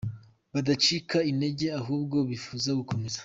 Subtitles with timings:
[0.53, 3.19] Badacika intege ahubwo bifuza gukomeza.